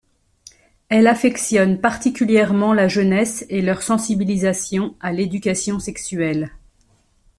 Elle 0.89 1.05
affectionne 1.05 1.79
particulièrement 1.79 2.73
la 2.73 2.87
jeunesse 2.87 3.45
et 3.49 3.61
leur 3.61 3.83
sensibilisation 3.83 4.95
à 4.99 5.11
l'éducation 5.11 5.79
sexuelle. 5.79 6.49